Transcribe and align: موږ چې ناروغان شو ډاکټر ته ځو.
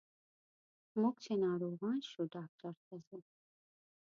موږ 1.01 1.15
چې 1.23 1.33
ناروغان 1.45 1.99
شو 2.09 2.21
ډاکټر 2.35 2.73
ته 2.87 2.95
ځو. 3.07 3.19